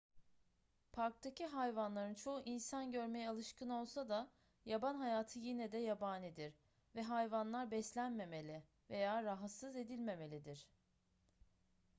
parktaki 0.93 1.43
hayvanların 1.45 2.13
çoğu 2.13 2.41
insan 2.45 2.91
görmeye 2.91 3.29
alışkın 3.29 3.69
olsa 3.69 4.09
da 4.09 4.31
yaban 4.65 4.95
hayatı 4.95 5.39
yine 5.39 5.71
de 5.71 5.77
yabanidir 5.77 6.53
ve 6.95 7.03
hayvanlar 7.03 7.71
beslenmemeli 7.71 8.63
veya 8.89 9.23
rahatsız 9.23 9.75
edilmemelidir 9.75 10.67